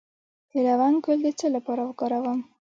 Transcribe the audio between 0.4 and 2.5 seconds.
د لونګ ګل د څه لپاره وکاروم؟